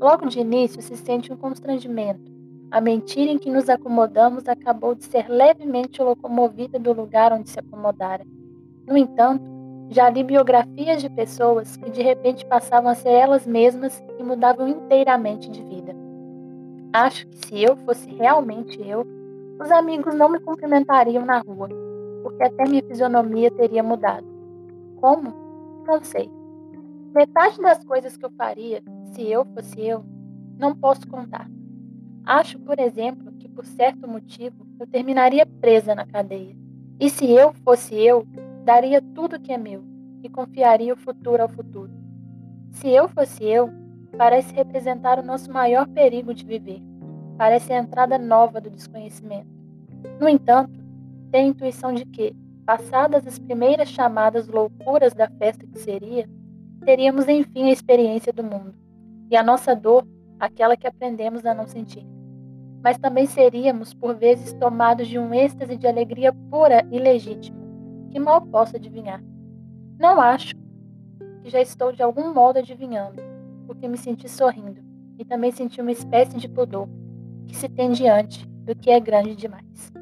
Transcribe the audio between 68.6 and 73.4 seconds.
adivinhar. Não acho que já estou de algum modo adivinhando,